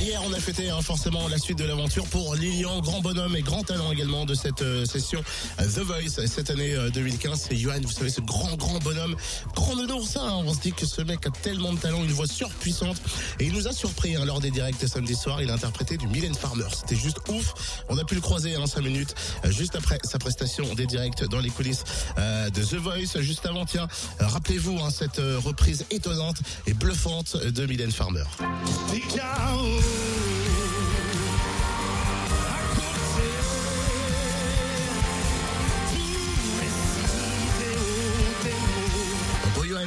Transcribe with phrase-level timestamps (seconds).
[0.00, 3.42] Hier, on a fêté hein, forcément la suite de l'aventure pour Lilian, grand bonhomme et
[3.42, 5.22] grand talent également de cette euh, session
[5.60, 7.46] euh, The Voice cette année euh, 2015.
[7.48, 9.16] C'est Johan, vous savez, ce grand, grand bonhomme,
[9.54, 10.22] grand honneur ça.
[10.22, 12.96] Hein, on se dit que ce mec a tellement de talent, une voix surpuissante.
[13.40, 15.42] Et il nous a surpris hein, lors des directs samedi soir.
[15.42, 16.68] Il a interprété du Mylène Farmer.
[16.74, 17.54] C'était juste ouf.
[17.88, 21.24] On a pu le croiser en 5 minutes, euh, juste après sa prestation des directs
[21.24, 21.84] dans les coulisses
[22.18, 23.20] euh, de The Voice.
[23.20, 23.88] Juste avant, tiens,
[24.20, 26.36] euh, rappelez-vous cette euh, reprise étonnante
[26.66, 28.24] et bluffante de Mylène Farmer.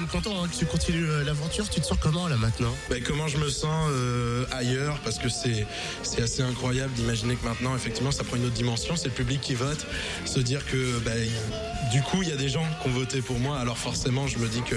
[0.09, 1.69] Content hein, que tu continues euh, l'aventure.
[1.69, 2.73] Tu te sens comment là maintenant?
[2.89, 4.99] Ben, comment je me sens euh, ailleurs?
[5.03, 5.65] Parce que c'est
[6.03, 8.95] c'est assez incroyable d'imaginer que maintenant effectivement ça prend une autre dimension.
[8.95, 9.85] C'est le public qui vote.
[10.25, 13.21] Se dire que ben, il- du coup il y a des gens qui ont voté
[13.21, 13.59] pour moi.
[13.59, 14.75] Alors forcément je me dis que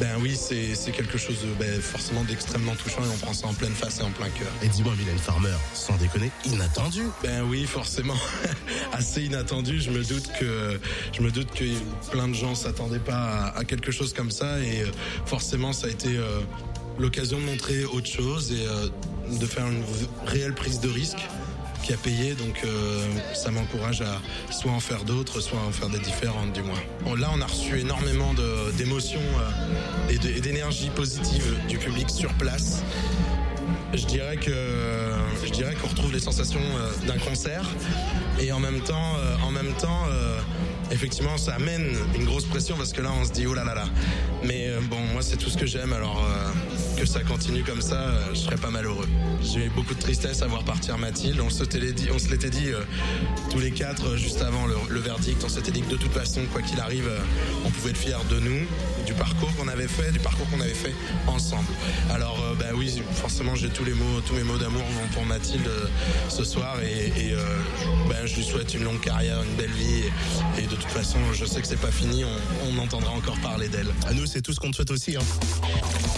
[0.00, 3.02] ben oui c'est c'est quelque chose de ben, forcément d'extrêmement touchant.
[3.04, 4.48] Et on prend ça en pleine face et en plein cœur.
[4.62, 7.02] Et dis-moi, Mylène Farmer, sans déconner, inattendu?
[7.22, 8.16] ben oui, forcément,
[8.92, 9.80] assez inattendu.
[9.80, 10.78] Je me doute que
[11.12, 11.64] je me doute que
[12.10, 13.14] plein de gens s'attendaient pas
[13.54, 14.86] à, à quelque chose comme ça et euh,
[15.24, 16.40] forcément ça a été euh,
[16.98, 18.88] l'occasion de montrer autre chose et euh,
[19.38, 19.82] de faire une
[20.26, 21.18] réelle prise de risque
[21.82, 22.34] qui a payé.
[22.34, 22.64] Donc
[23.34, 26.80] ça m'encourage à soit en faire d'autres, soit en faire des différentes du moins.
[27.16, 28.34] Là, on a reçu énormément
[28.76, 29.20] d'émotions
[30.10, 32.82] et d'énergie positive du public sur place.
[33.94, 34.50] Je dirais que
[35.44, 37.64] je dirais qu'on retrouve les sensations euh, d'un concert
[38.38, 40.38] et en même temps, euh, en même temps, euh,
[40.90, 43.74] effectivement, ça amène une grosse pression parce que là, on se dit oh là là
[43.74, 43.84] là.
[44.44, 45.92] Mais bon, moi, c'est tout ce que j'aime.
[45.92, 46.22] Alors
[46.96, 49.08] que ça continue comme ça, euh, je serais pas malheureux.
[49.42, 51.40] J'ai eu beaucoup de tristesse à voir partir Mathilde.
[51.40, 52.70] On se l'était dit, on se l'était dit
[53.50, 55.42] tous les quatre juste avant le, verdict.
[55.44, 57.10] On s'était dit que de toute façon, quoi qu'il arrive,
[57.64, 58.66] on pouvait être fiers de nous,
[59.06, 60.94] du parcours qu'on avait fait, du parcours qu'on avait fait
[61.26, 61.68] ensemble.
[62.10, 65.66] Alors, bah oui, forcément, j'ai tous les mots, tous mes mots d'amour vont pour Mathilde
[65.66, 65.86] euh,
[66.28, 67.38] ce soir et, euh,
[68.08, 70.04] ben, je lui souhaite une longue carrière, une belle vie
[70.58, 72.24] et, de toute façon, je sais que c'est pas fini.
[72.24, 73.88] On, on entendra encore parler d'elle.
[74.06, 75.16] À nous, c'est tout ce qu'on te souhaite aussi.
[75.16, 76.15] Hein.